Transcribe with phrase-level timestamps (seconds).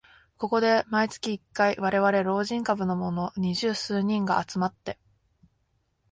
[0.39, 4.97] ここで毎月一回、われわれ老人株のもの二十数人が集まって